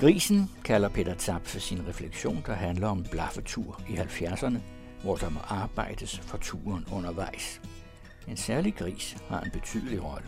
[0.00, 4.58] Grisen kalder Peter for sin refleksion, der handler om blaffetur i 70'erne,
[5.02, 7.60] hvor der må arbejdes for turen undervejs.
[8.28, 10.26] En særlig gris har en betydelig rolle.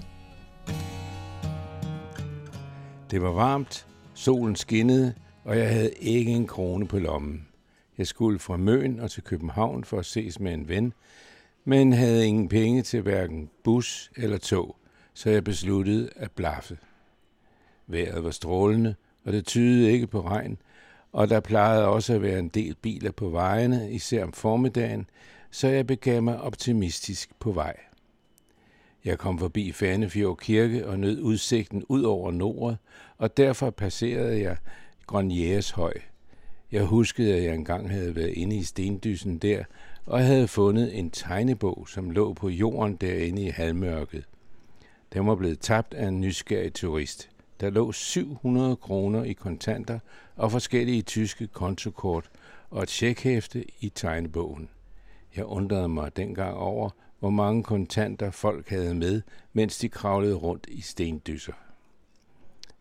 [3.11, 5.15] Det var varmt, solen skinnede,
[5.45, 7.49] og jeg havde ikke en krone på lommen.
[7.99, 10.93] Jeg skulle fra Møn og til København for at ses med en ven,
[11.65, 14.77] men havde ingen penge til hverken bus eller tog,
[15.15, 16.79] så jeg besluttede at blaffe.
[17.87, 18.95] Vejret var strålende,
[19.29, 20.59] og det tydede ikke på regn,
[21.13, 25.11] og der plejede også at være en del biler på vejene, især om formiddagen,
[25.51, 27.77] så jeg begav mig optimistisk på vej.
[29.05, 32.79] Jeg kom forbi Fanefjord Kirke og nød udsigten ud over nordet,
[33.19, 34.57] og derfor passerede jeg
[35.07, 35.95] Grønjæres Høj.
[36.73, 39.65] Jeg huskede, at jeg engang havde været inde i stendysen der,
[40.07, 44.25] og havde fundet en tegnebog, som lå på jorden derinde i halvmørket.
[45.13, 47.31] Den var blevet tabt af en nysgerrig turist.
[47.61, 49.99] Der lå 700 kroner i kontanter
[50.37, 52.31] og forskellige tyske kontokort
[52.71, 54.69] og et tjekhæfte i tegnebogen.
[55.37, 60.67] Jeg undrede mig dengang over, hvor mange kontanter folk havde med, mens de kravlede rundt
[60.69, 61.53] i stendysser.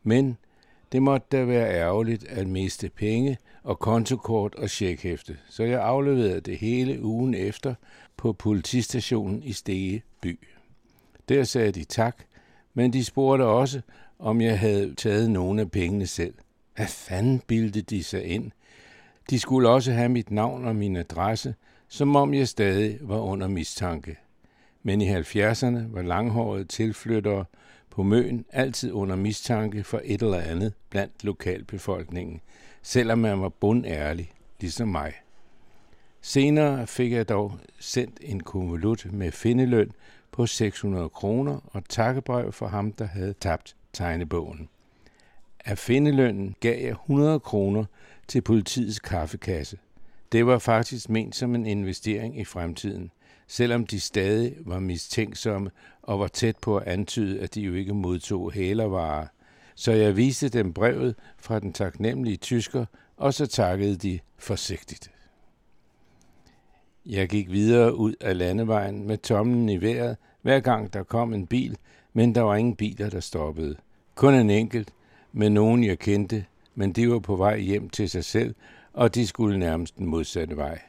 [0.03, 0.37] Men
[0.91, 6.41] det måtte da være ærgerligt at miste penge og kontokort og tjekhæfte, så jeg afleverede
[6.41, 7.75] det hele ugen efter
[8.17, 10.39] på politistationen i Stege by.
[11.29, 12.17] Der sagde de tak,
[12.73, 13.81] men de spurgte også,
[14.19, 16.33] om jeg havde taget nogle af pengene selv.
[16.75, 18.51] Hvad fanden bildte de sig ind?
[19.29, 21.55] De skulle også have mit navn og min adresse,
[21.87, 24.17] som om jeg stadig var under mistanke.
[24.83, 27.45] Men i 70'erne var langhårede tilflyttere
[27.89, 32.41] på Møn altid under mistanke for et eller andet blandt lokalbefolkningen,
[32.81, 35.13] selvom man var bundærlig, ligesom mig.
[36.21, 39.91] Senere fik jeg dog sendt en konvolut med findeløn
[40.31, 44.69] på 600 kroner og takkebrev for ham, der havde tabt tegnebogen.
[45.65, 47.85] Af findelønnen gav jeg 100 kroner
[48.27, 49.77] til politiets kaffekasse.
[50.31, 53.11] Det var faktisk ment som en investering i fremtiden,
[53.47, 57.93] selvom de stadig var mistænksomme og var tæt på at antyde, at de jo ikke
[57.93, 59.27] modtog hælervarer.
[59.75, 62.85] Så jeg viste dem brevet fra den taknemmelige tysker,
[63.17, 65.11] og så takkede de forsigtigt.
[67.05, 71.47] Jeg gik videre ud af landevejen med tommelen i vejret, hver gang der kom en
[71.47, 71.77] bil,
[72.17, 73.75] men der var ingen biler, der stoppede.
[74.15, 74.93] Kun en enkelt,
[75.31, 76.45] med nogen jeg kendte,
[76.75, 78.55] men de var på vej hjem til sig selv,
[78.93, 80.79] og de skulle nærmest den modsatte vej.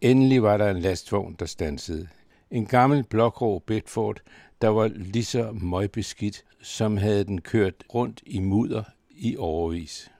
[0.00, 2.08] Endelig var der en lastvogn, der stansede.
[2.50, 4.20] En gammel blågrå Bedford,
[4.62, 10.10] der var lige så møgbeskidt, som havde den kørt rundt i mudder i overvis.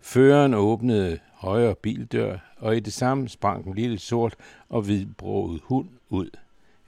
[0.00, 4.34] Føreren åbnede højre bildør, og i det samme sprang en lille sort
[4.68, 6.30] og hvidbroget hund ud.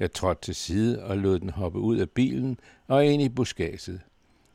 [0.02, 2.58] Jeg trådte til side og lod den hoppe ud af bilen
[2.88, 4.00] og ind i buskaget.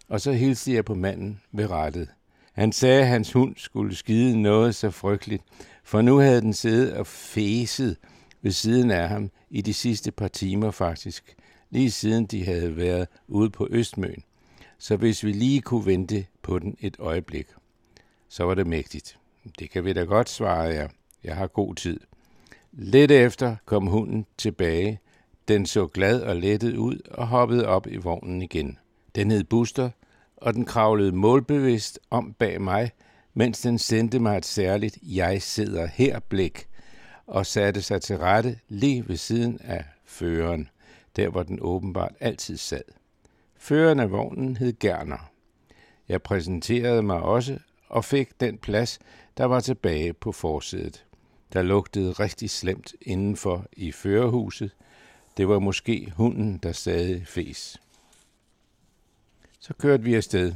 [0.08, 2.10] Og så hilste jeg på manden ved rettet.
[2.54, 5.44] Han sagde, at hans hund skulle skide noget så frygteligt,
[5.84, 7.98] for nu havde den siddet og fæset
[8.42, 11.36] ved siden af ham i de sidste par timer faktisk,
[11.70, 14.24] lige siden de havde været ude på Østmøn.
[14.78, 17.48] Så hvis vi lige kunne vente på den et øjeblik,
[18.30, 19.20] så var det mægtigt.
[19.60, 20.90] Det kan vi da godt, svarede jeg.
[21.24, 22.00] Jeg har god tid.
[22.72, 25.00] Lidt efter kom hunden tilbage.
[25.48, 28.78] Den så glad og lettet ud og hoppede op i vognen igen.
[29.16, 29.90] Den hed Buster,
[30.38, 32.92] og den kravlede målbevidst om bag mig,
[33.34, 36.68] mens den sendte mig et særligt jeg sidder her blik
[37.28, 40.70] og satte sig til rette lige ved siden af føreren,
[41.16, 42.84] der hvor den åbenbart altid sad.
[43.58, 45.32] Føreren af vognen hed Gerner.
[46.08, 47.60] Jeg præsenterede mig også
[47.90, 49.00] og fik den plads,
[49.38, 51.06] der var tilbage på forsædet.
[51.54, 54.72] Der lugtede rigtig slemt indenfor i førerhuset.
[55.38, 57.82] Det var måske hunden, der stadig fes.
[59.60, 60.54] Så kørte vi afsted.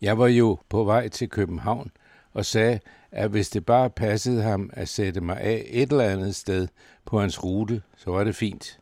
[0.00, 1.90] Jeg var jo på vej til København
[2.32, 2.80] og sagde,
[3.10, 6.68] at hvis det bare passede ham at sætte mig af et eller andet sted
[7.04, 8.80] på hans rute, så var det fint.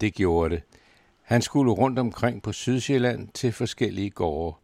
[0.00, 0.62] Det gjorde det.
[1.22, 4.56] Han skulle rundt omkring på Sydsjælland til forskellige gårde,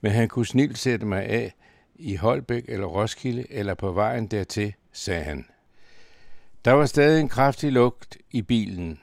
[0.00, 1.54] men han kunne snilt sætte mig af
[1.94, 5.46] i Holbæk eller Roskilde eller på vejen dertil, sagde han.
[6.64, 8.98] Der var stadig en kraftig lugt i bilen,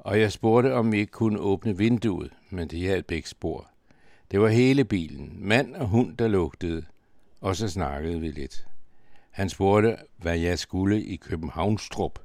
[0.00, 3.70] og jeg spurgte, om vi ikke kunne åbne vinduet, men det hjalp ikke spor.
[4.30, 6.84] Det var hele bilen, mand og hund, der lugtede,
[7.40, 8.66] og så snakkede vi lidt.
[9.30, 12.18] Han spurgte, hvad jeg skulle i Københavnstrup,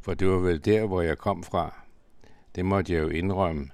[0.00, 1.82] for det var vel der, hvor jeg kom fra.
[2.54, 3.70] Det måtte jeg jo indrømme.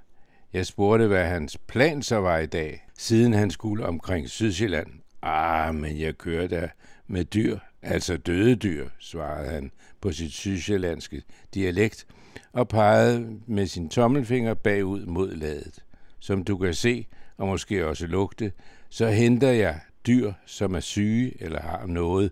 [0.52, 4.88] Jeg spurgte, hvad hans plan så var i dag, siden han skulle omkring Sydsjælland.
[5.22, 6.68] Ah, men jeg kører da
[7.06, 9.70] med dyr, altså døde dyr, svarede han
[10.00, 11.22] på sit sydsjællandske
[11.54, 12.06] dialekt
[12.52, 15.84] og pegede med sin tommelfinger bagud mod ladet.
[16.18, 17.06] Som du kan se,
[17.36, 18.52] og måske også lugte,
[18.90, 22.30] Så henter jeg dyr, som er syge eller har noget,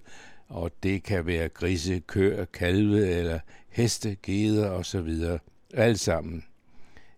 [0.49, 3.39] og det kan være grise, køer, kalve eller
[3.69, 5.15] heste, geder osv.
[5.75, 6.45] Alt sammen.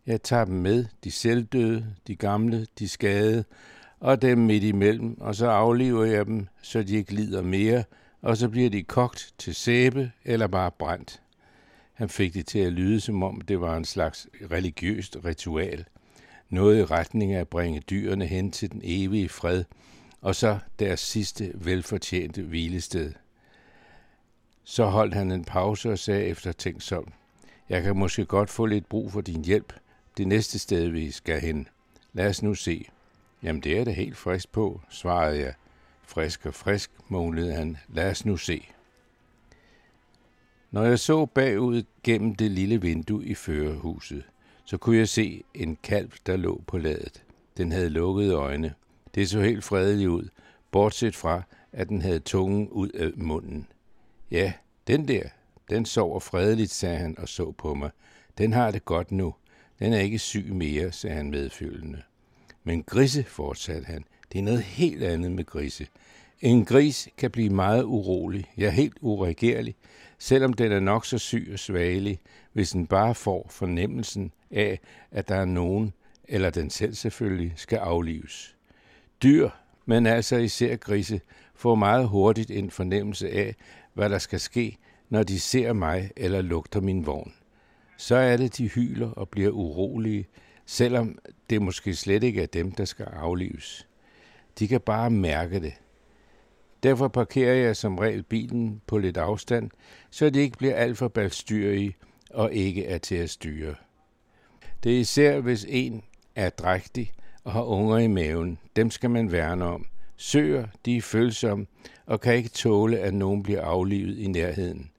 [0.06, 3.44] Jeg tager dem med, de selvdøde, de gamle, de skadede,
[4.00, 7.84] og dem midt imellem, og så aflever jeg dem, så de ikke lider mere,
[8.22, 11.20] og så bliver de kogt til sæbe eller bare brændt.
[11.98, 15.84] Han fik det til at lyde, som om det var en slags religiøst ritual.
[16.50, 19.64] Noget i retning af at bringe dyrene hen til den evige fred,
[20.20, 23.12] og så deres sidste velfortjente hvilested.
[24.64, 27.12] Så holdt han en pause og sagde efter tænksom,
[27.68, 29.72] jeg kan måske godt få lidt brug for din hjælp,
[30.16, 31.68] det næste sted, vi skal hen.
[32.12, 32.88] Lad os nu se.
[33.42, 35.54] Jamen, det er det helt frisk på, svarede jeg.
[36.02, 37.76] Frisk og frisk, målede han.
[37.88, 38.68] Lad os nu se.
[40.70, 44.22] Når jeg så bagud gennem det lille vindue i førerhuset,
[44.64, 47.24] så kunne jeg se en kalv, der lå på ladet.
[47.56, 48.74] Den havde lukkede øjne.
[49.14, 50.28] Det så helt fredeligt ud,
[50.70, 51.42] bortset fra,
[51.72, 53.66] at den havde tungen ud af munden.
[54.30, 54.52] Ja,
[54.86, 55.22] den der,
[55.70, 57.90] den sover fredeligt, sagde han og så på mig.
[58.38, 59.34] Den har det godt nu.
[59.78, 62.02] Den er ikke syg mere, sagde han medfølgende.
[62.64, 65.86] Men grise, fortsatte han, det er noget helt andet med grise.
[66.40, 69.74] En gris kan blive meget urolig, ja helt uregerlig,
[70.18, 72.20] selvom den er nok så syg og svagelig,
[72.52, 74.80] hvis den bare får fornemmelsen af,
[75.10, 75.92] at der er nogen,
[76.24, 78.56] eller den selv selvfølgelig, skal aflives.
[79.22, 79.50] Dyr,
[79.86, 81.20] men altså især grise,
[81.54, 83.54] får meget hurtigt en fornemmelse af,
[83.94, 84.78] hvad der skal ske,
[85.08, 87.32] når de ser mig eller lugter min vogn.
[87.96, 90.26] Så er det, de hyler og bliver urolige,
[90.66, 91.18] selvom
[91.50, 93.88] det måske slet ikke er dem, der skal aflives.
[94.58, 95.74] De kan bare mærke det.
[96.82, 99.70] Derfor parkerer jeg som regel bilen på lidt afstand,
[100.10, 101.96] så de ikke bliver alt for balstyrige
[102.30, 103.74] og ikke er til at styre.
[104.84, 106.02] Det er især, hvis en
[106.34, 107.12] er drægtig
[107.44, 108.58] og har unger i maven.
[108.76, 109.86] Dem skal man værne om.
[110.16, 111.66] Søer, de er følsomme
[112.06, 114.90] og kan ikke tåle, at nogen bliver aflivet i nærheden.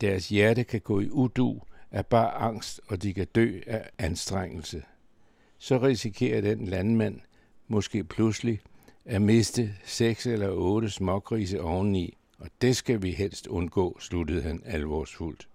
[0.00, 4.82] Deres hjerte kan gå i udu af bare angst, og de kan dø af anstrengelse.
[5.58, 7.20] Så risikerer den landmand
[7.68, 8.60] måske pludselig
[9.04, 14.62] at miste seks eller otte smågrise oveni, og det skal vi helst undgå, sluttede han
[14.64, 15.48] alvorsfuldt.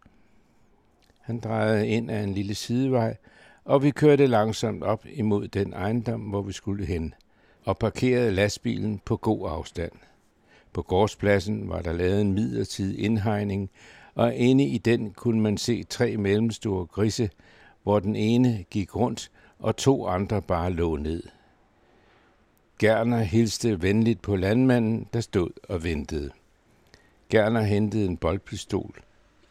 [1.21, 3.17] Han drejede ind af en lille sidevej,
[3.65, 7.13] og vi kørte langsomt op imod den ejendom, hvor vi skulle hen,
[7.63, 9.91] og parkerede lastbilen på god afstand.
[10.73, 13.69] På gårdspladsen var der lavet en midlertidig indhegning,
[14.15, 17.29] og inde i den kunne man se tre mellemstore grise,
[17.83, 21.23] hvor den ene gik rundt, og to andre bare lå ned.
[22.79, 26.29] Gerner hilste venligt på landmanden, der stod og ventede.
[27.29, 28.95] Gerner hentede en boldpistol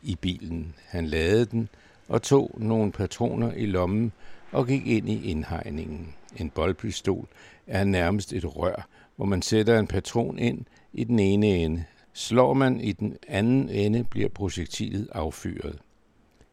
[0.02, 0.74] i bilen.
[0.86, 1.68] Han lavede den
[2.08, 4.12] og tog nogle patroner i lommen
[4.52, 6.14] og gik ind i indhegningen.
[6.36, 7.26] En boldpistol
[7.66, 11.84] er nærmest et rør, hvor man sætter en patron ind i den ene ende.
[12.12, 15.78] Slår man i den anden ende, bliver projektilet affyret.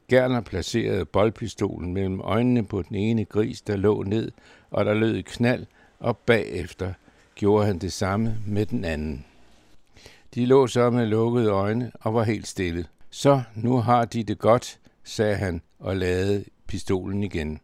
[0.07, 4.31] Gerner placerede boldpistolen mellem øjnene på den ene gris, der lå ned,
[4.71, 5.65] og der lød et knald,
[6.01, 6.93] og bagefter
[7.35, 9.25] gjorde han det samme med den anden.
[10.35, 12.85] De lå så med lukkede øjne og var helt stille.
[13.09, 17.59] Så nu har de det godt, sagde han og lavede pistolen igen.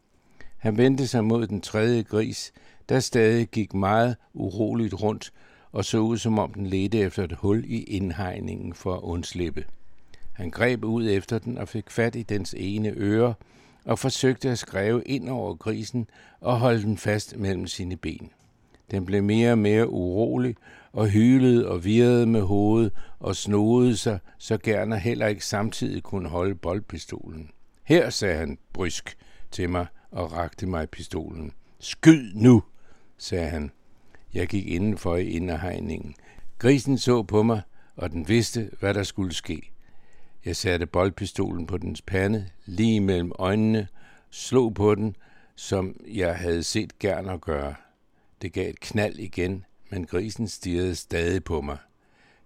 [0.58, 2.54] Han vendte sig mod den tredje gris,
[2.90, 5.32] der stadig gik meget uroligt rundt
[5.72, 9.66] og så ud som om den ledte efter et hul i indhegningen for at undslippe.
[10.34, 13.34] Han greb ud efter den og fik fat i dens ene øre
[13.86, 16.10] og forsøgte at skrive ind over grisen
[16.42, 18.32] og holde den fast mellem sine ben.
[18.92, 20.56] Den blev mere og mere urolig
[20.92, 26.30] og hylede og virrede med hovedet og snodede sig, så gerne heller ikke samtidig kunne
[26.30, 27.50] holde boldpistolen.
[27.84, 29.18] Her, sagde han brysk
[29.52, 31.52] til mig og rakte mig pistolen.
[31.80, 32.64] Skyd nu,
[33.18, 33.72] sagde han.
[34.34, 36.16] Jeg gik indenfor i inderhegningen.
[36.60, 37.62] Grisen så på mig,
[37.96, 39.72] og den vidste, hvad der skulle ske.
[40.46, 43.88] Jeg satte boldpistolen på dens pande, lige mellem øjnene,
[44.30, 45.16] slog på den,
[45.56, 47.76] som jeg havde set gerne gøre.
[48.42, 51.78] Det gav et knald igen, men grisen stirrede stadig på mig.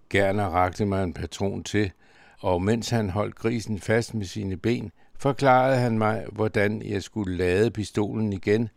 [0.10, 1.92] Gerner rakte mig en patron til,
[2.40, 7.38] og mens han holdt grisen fast med sine ben, forklarede han mig, hvordan jeg skulle
[7.38, 8.70] lade pistolen igen,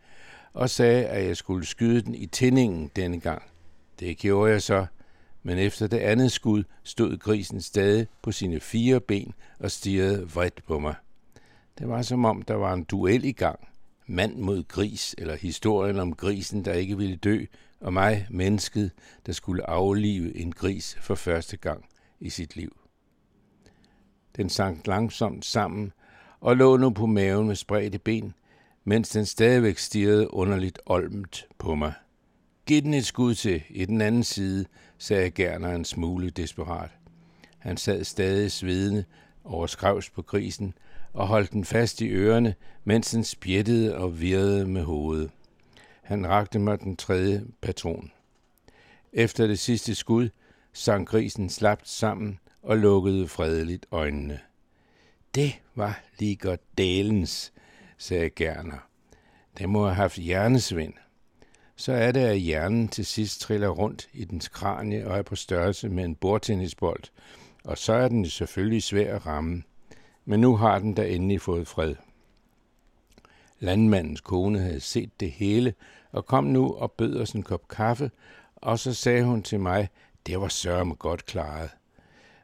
[0.52, 3.42] og sagde, at jeg skulle skyde den i tændingen denne gang.
[4.00, 4.86] Det gjorde jeg så,
[5.42, 10.64] men efter det andet skud stod grisen stadig på sine fire ben og stirrede vredt
[10.66, 10.94] på mig.
[11.78, 13.68] Det var som om, der var en duel i gang.
[14.06, 17.44] Mand mod gris, eller historien om grisen, der ikke ville dø,
[17.80, 18.90] og mig, mennesket,
[19.26, 21.84] der skulle aflive en gris for første gang
[22.20, 22.76] i sit liv.
[24.36, 25.92] Den sank langsomt sammen
[26.40, 28.34] og lå nu på maven med spredte ben,
[28.84, 31.92] mens den stadigvæk stirrede underligt olmt på mig.
[32.66, 34.66] Giv den et skud til i den anden side,
[34.98, 36.90] sagde Gerner en smule desperat.
[37.58, 39.04] Han sad stadig svedende
[39.44, 40.74] over skrevs på grisen
[41.14, 42.54] og holdt den fast i ørerne,
[42.84, 45.30] mens den spjættede og virrede med hovedet.
[46.02, 48.10] Han rakte mig den tredje patron.
[49.12, 50.28] Efter det sidste skud
[50.72, 54.40] sank grisen slapt sammen og lukkede fredeligt øjnene.
[55.34, 57.52] Det var lige godt dalens,
[57.98, 58.88] sagde Gerner.
[59.58, 60.92] Det må have haft hjernesvind.
[61.76, 65.36] Så er det, at hjernen til sidst triller rundt i dens kranie og er på
[65.36, 67.02] størrelse med en bordtennisbold,
[67.64, 69.62] og så er den selvfølgelig svær at ramme.
[70.24, 71.94] Men nu har den da endelig fået fred.
[73.58, 75.74] Landmandens kone havde set det hele
[76.12, 78.10] og kom nu og bød os en kop kaffe,
[78.56, 79.88] og så sagde hun til mig,
[80.26, 81.70] det var sørme godt klaret.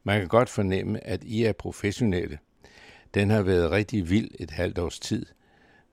[0.05, 2.39] Man kan godt fornemme, at I er professionelle.
[3.15, 5.27] Den har været rigtig vild et halvt års tid.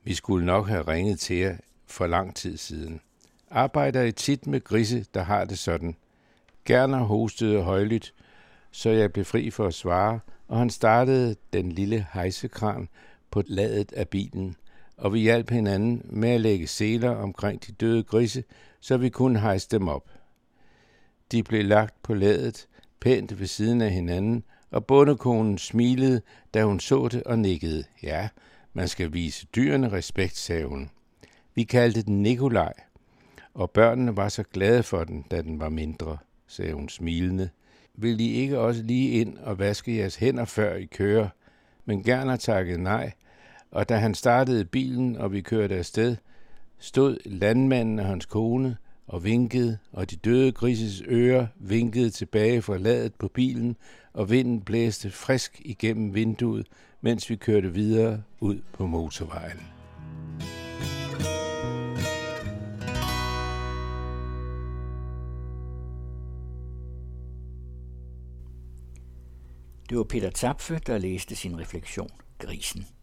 [0.04, 3.02] Vi skulle nok have ringet til jer for lang tid siden.
[3.52, 5.96] Arbejder I tit med grise, der har det sådan?
[6.66, 8.14] Gerner hostede højlydt,
[8.72, 12.90] så jeg blev fri for at svare, og han startede den lille hejsekran
[13.32, 14.56] på ladet af bilen,
[14.98, 18.44] og vi hjalp hinanden med at lægge seler omkring de døde grise,
[18.80, 20.10] så vi kunne hejse dem op.
[21.32, 22.68] De blev lagt på ladet,
[23.00, 26.22] pænt ved siden af hinanden, og bondekonen smilede,
[26.54, 27.84] da hun så det og nikkede.
[28.04, 28.30] Ja,
[28.74, 30.90] man skal vise dyrene respekt, sagde hun.
[31.56, 32.74] Vi kaldte den Nikolaj,
[33.54, 37.50] og børnene var så glade for den, da den var mindre, sagde hun smilende.
[38.00, 41.30] Vil I ikke også lige ind og vaske jeres hænder, før I kører?
[41.86, 43.12] Men Gerner takkede nej,
[43.72, 46.16] og da han startede bilen, og vi kørte afsted,
[46.80, 48.78] stod landmanden og hans kone
[49.08, 53.78] og vinkede, og de døde grises ører vinkede tilbage fra ladet på bilen,
[54.14, 56.68] og vinden blæste frisk igennem vinduet,
[57.02, 59.77] mens vi kørte videre ud på motorvejen.
[69.90, 72.97] Det var Peter Zapfe, der læste sin refleksion, Grisen.